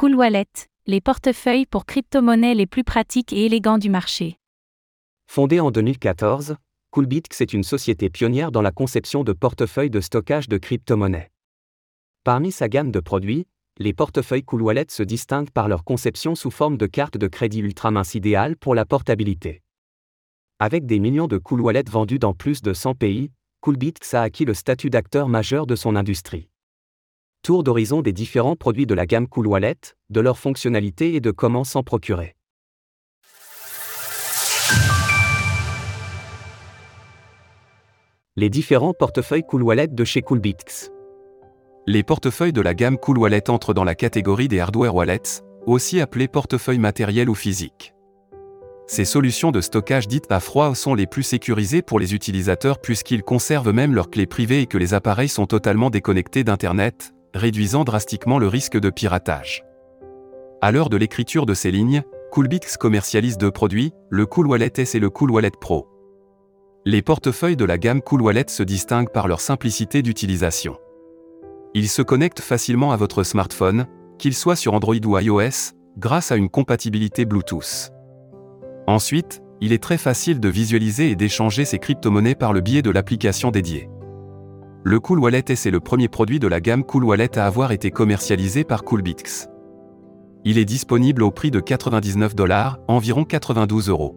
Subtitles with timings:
[0.00, 0.46] Cool Wallet,
[0.86, 4.38] les portefeuilles pour crypto-monnaies les plus pratiques et élégants du marché.
[5.26, 6.54] Fondée en 2014,
[6.92, 11.32] Coolbitx est une société pionnière dans la conception de portefeuilles de stockage de crypto-monnaies.
[12.22, 13.48] Parmi sa gamme de produits,
[13.78, 17.58] les portefeuilles Cool Wallet se distinguent par leur conception sous forme de carte de crédit
[17.58, 19.62] ultra mince idéale pour la portabilité.
[20.60, 24.44] Avec des millions de Cool Wallet vendus dans plus de 100 pays, Coolbitx a acquis
[24.44, 26.48] le statut d'acteur majeur de son industrie.
[27.48, 29.78] Tour d'horizon des différents produits de la gamme Cool Wallet,
[30.10, 32.36] de leurs fonctionnalités et de comment s'en procurer.
[38.36, 40.90] Les différents portefeuilles Cool Wallet de chez Coolbitx.
[41.86, 46.02] Les portefeuilles de la gamme Cool Wallet entrent dans la catégorie des hardware wallets, aussi
[46.02, 47.94] appelés portefeuilles matériels ou physiques.
[48.86, 53.22] Ces solutions de stockage dites à froid sont les plus sécurisées pour les utilisateurs puisqu'ils
[53.22, 58.38] conservent même leurs clés privées et que les appareils sont totalement déconnectés d'Internet, réduisant drastiquement
[58.38, 59.64] le risque de piratage.
[60.60, 64.94] À l'heure de l'écriture de ces lignes, Coolbix commercialise deux produits, le Cool Wallet S
[64.94, 65.88] et le Cool Wallet Pro.
[66.84, 70.76] Les portefeuilles de la gamme Cool Wallet se distinguent par leur simplicité d'utilisation.
[71.74, 73.86] Ils se connectent facilement à votre smartphone,
[74.18, 77.90] qu'il soit sur Android ou iOS, grâce à une compatibilité Bluetooth.
[78.86, 82.90] Ensuite, il est très facile de visualiser et d'échanger ces crypto-monnaies par le biais de
[82.90, 83.88] l'application dédiée.
[84.88, 87.72] Le Cool Wallet S est le premier produit de la gamme Cool Wallet à avoir
[87.72, 89.46] été commercialisé par Coolbix.
[90.46, 94.16] Il est disponible au prix de 99 dollars, environ 92 euros.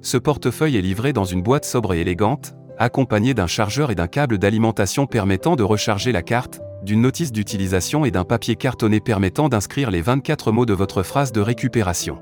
[0.00, 4.06] Ce portefeuille est livré dans une boîte sobre et élégante, accompagné d'un chargeur et d'un
[4.06, 9.50] câble d'alimentation permettant de recharger la carte, d'une notice d'utilisation et d'un papier cartonné permettant
[9.50, 12.18] d'inscrire les 24 mots de votre phrase de récupération.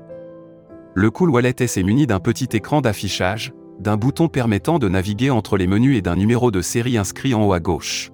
[0.93, 3.53] Le Cool Wallet S est muni d'un petit écran d'affichage,
[3.85, 7.45] d'un bouton permettant de naviguer entre les menus et d'un numéro de série inscrit en
[7.45, 8.11] haut à gauche.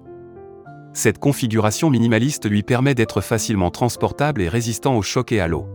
[0.92, 5.66] Cette configuration minimaliste lui permet d'être facilement transportable et résistant au choc et à l'eau.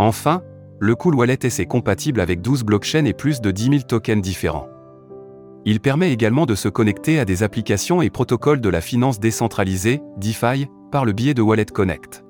[0.00, 0.42] Enfin,
[0.80, 4.20] le Cool Wallet S est compatible avec 12 blockchains et plus de 10 000 tokens
[4.20, 4.68] différents.
[5.64, 10.02] Il permet également de se connecter à des applications et protocoles de la finance décentralisée,
[10.16, 12.25] DeFi, par le biais de Wallet Connect.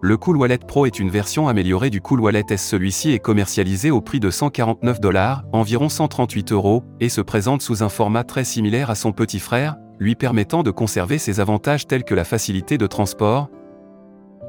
[0.00, 2.64] Le Cool Wallet Pro est une version améliorée du Cool Wallet S.
[2.64, 7.82] Celui-ci est commercialisé au prix de 149 dollars, environ 138 euros, et se présente sous
[7.82, 12.04] un format très similaire à son petit frère, lui permettant de conserver ses avantages tels
[12.04, 13.50] que la facilité de transport,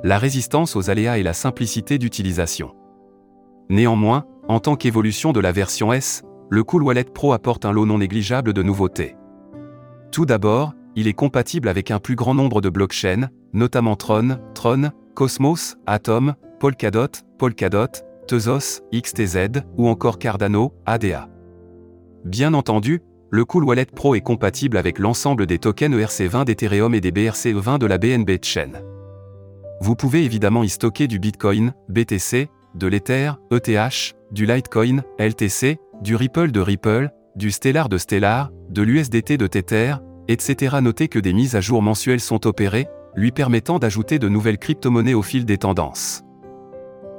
[0.03, 2.75] la résistance aux aléas et la simplicité d'utilisation.
[3.71, 6.21] Néanmoins, en tant qu'évolution de la version S,
[6.51, 9.15] le Cool Wallet Pro apporte un lot non négligeable de nouveautés.
[10.11, 14.91] Tout d'abord, il est compatible avec un plus grand nombre de blockchains, notamment Tron, Tron,
[15.19, 17.89] Cosmos, Atom, Polkadot, Polkadot,
[18.25, 21.27] Tezos, XTZ ou encore Cardano, ADA.
[22.23, 27.01] Bien entendu, le Cool Wallet Pro est compatible avec l'ensemble des tokens ERC20 d'Ethereum et
[27.01, 28.71] des BRC20 de la BNB Chain.
[29.81, 36.15] Vous pouvez évidemment y stocker du Bitcoin, BTC, de l'Ether, ETH, du Litecoin, LTC, du
[36.15, 39.95] Ripple de Ripple, du Stellar de Stellar, de l'USDT de Tether,
[40.29, 40.77] etc.
[40.81, 42.87] Notez que des mises à jour mensuelles sont opérées,
[43.19, 46.23] lui permettant d'ajouter de nouvelles crypto-monnaies au fil des tendances.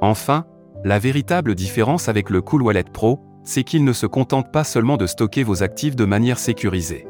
[0.01, 0.45] Enfin,
[0.83, 4.97] la véritable différence avec le Cool Wallet Pro, c'est qu'il ne se contente pas seulement
[4.97, 7.07] de stocker vos actifs de manière sécurisée.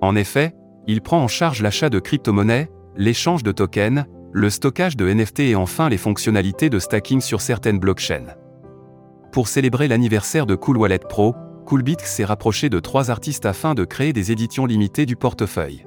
[0.00, 0.54] En effet,
[0.86, 5.54] il prend en charge l'achat de crypto-monnaies, l'échange de tokens, le stockage de NFT et
[5.54, 8.34] enfin les fonctionnalités de stacking sur certaines blockchains.
[9.30, 11.34] Pour célébrer l'anniversaire de Cool Wallet Pro,
[11.66, 15.84] Coolbit s'est rapproché de trois artistes afin de créer des éditions limitées du portefeuille.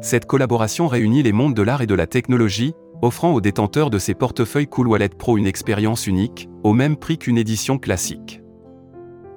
[0.00, 2.72] Cette collaboration réunit les mondes de l'art et de la technologie,
[3.02, 7.18] offrant aux détenteurs de ces portefeuilles Cool Wallet Pro une expérience unique, au même prix
[7.18, 8.40] qu'une édition classique.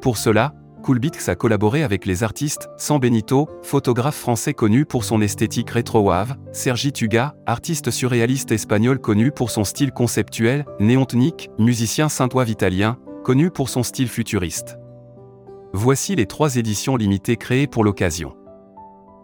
[0.01, 0.53] Pour cela,
[0.83, 6.35] Coolbix a collaboré avec les artistes San Benito, photographe français connu pour son esthétique rétro-wave,
[6.51, 13.49] Sergi Tuga, artiste surréaliste espagnol connu pour son style conceptuel, Néontnik, musicien saint-oise italien, connu
[13.49, 14.77] pour son style futuriste.
[15.73, 18.35] Voici les trois éditions limitées créées pour l'occasion.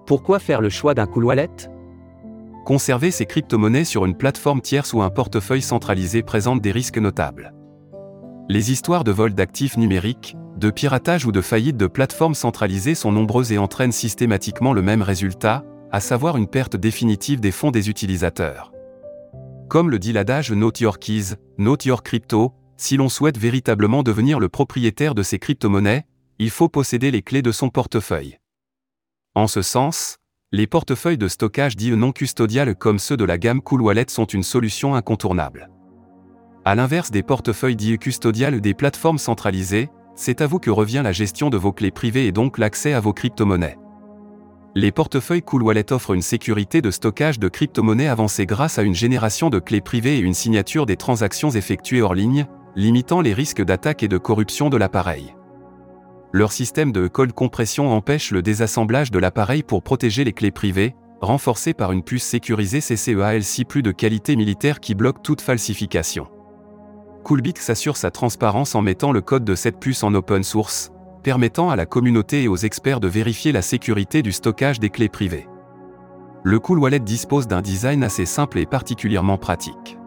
[0.09, 1.69] Pourquoi faire le choix d'un cool wallet
[2.65, 7.53] Conserver ces crypto-monnaies sur une plateforme tierce ou un portefeuille centralisé présente des risques notables.
[8.49, 13.11] Les histoires de vol d'actifs numériques, de piratage ou de faillite de plateformes centralisées sont
[13.11, 17.91] nombreuses et entraînent systématiquement le même résultat, à savoir une perte définitive des fonds des
[17.91, 18.73] utilisateurs.
[19.67, 24.39] Comme le dit l'adage Note Your Keys, Note Your Crypto, si l'on souhaite véritablement devenir
[24.39, 26.07] le propriétaire de ces crypto-monnaies,
[26.39, 28.38] il faut posséder les clés de son portefeuille.
[29.35, 30.17] En ce sens,
[30.51, 34.25] les portefeuilles de stockage dits non custodiales comme ceux de la gamme Cool Wallet sont
[34.25, 35.69] une solution incontournable.
[36.65, 41.11] À l'inverse des portefeuilles dits custodiales des plateformes centralisées, c'est à vous que revient la
[41.11, 43.77] gestion de vos clés privées et donc l'accès à vos crypto-monnaies.
[44.73, 48.95] Les portefeuilles Cool Wallet offrent une sécurité de stockage de crypto-monnaies avancée grâce à une
[48.95, 53.63] génération de clés privées et une signature des transactions effectuées hors ligne, limitant les risques
[53.63, 55.35] d'attaque et de corruption de l'appareil.
[56.31, 60.95] Leur système de cold compression empêche le désassemblage de l'appareil pour protéger les clés privées,
[61.21, 66.27] renforcé par une puce sécurisée CCEALC plus de qualité militaire qui bloque toute falsification.
[67.23, 70.91] Coolbit s'assure sa transparence en mettant le code de cette puce en open source,
[71.23, 75.09] permettant à la communauté et aux experts de vérifier la sécurité du stockage des clés
[75.09, 75.47] privées.
[76.43, 79.97] Le Cool Wallet dispose d'un design assez simple et particulièrement pratique.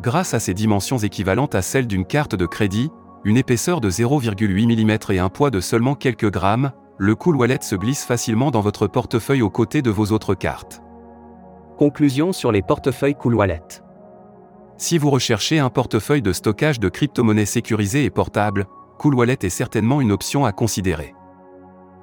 [0.00, 2.90] Grâce à ses dimensions équivalentes à celles d'une carte de crédit,
[3.24, 7.58] une épaisseur de 0,8 mm et un poids de seulement quelques grammes, le Cool Wallet
[7.62, 10.82] se glisse facilement dans votre portefeuille aux côtés de vos autres cartes.
[11.78, 13.62] Conclusion sur les portefeuilles Cool Wallet.
[14.76, 18.66] Si vous recherchez un portefeuille de stockage de crypto-monnaies sécurisé et portable,
[18.98, 21.14] Cool Wallet est certainement une option à considérer.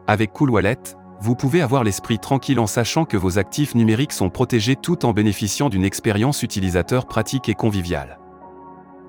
[0.08, 0.80] Avec Cool Wallet,
[1.22, 5.12] vous pouvez avoir l'esprit tranquille en sachant que vos actifs numériques sont protégés tout en
[5.12, 8.20] bénéficiant d'une expérience utilisateur pratique et conviviale.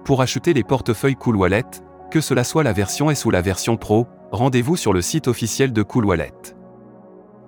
[0.04, 1.64] Pour acheter les portefeuilles Cool Wallet,
[2.10, 5.72] que cela soit la version S ou la version Pro, rendez-vous sur le site officiel
[5.72, 6.32] de Cool Wallet.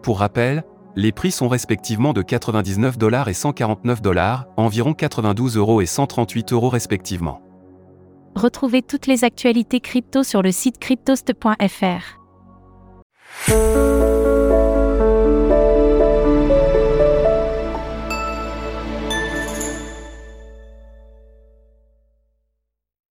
[0.03, 0.65] Pour rappel,
[0.97, 6.53] les prix sont respectivement de 99 dollars et 149 dollars, environ 92 euros et 138
[6.53, 7.41] euros respectivement.
[8.35, 12.19] Retrouvez toutes les actualités crypto sur le site cryptost.fr.